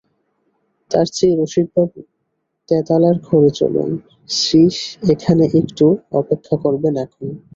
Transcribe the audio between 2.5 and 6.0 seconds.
তেতালার ঘরে চলুন– শ্রীশ এখানে একটু